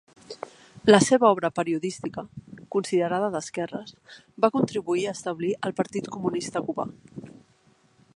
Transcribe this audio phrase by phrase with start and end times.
[0.91, 2.23] La seva obra periodística,
[2.75, 3.93] considerada d'esquerres,
[4.47, 6.87] va contribuir a establir el partit comunista cubà.